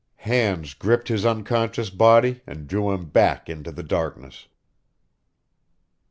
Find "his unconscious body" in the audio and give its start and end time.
1.09-2.41